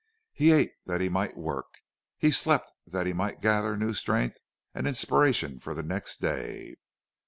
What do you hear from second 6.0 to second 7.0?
day.